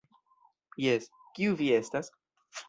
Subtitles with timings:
[0.85, 1.05] Jes,
[1.37, 2.11] kiu vi estas?